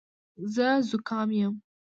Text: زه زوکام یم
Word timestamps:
زه 0.53 0.67
زوکام 0.89 1.29
یم 1.39 1.53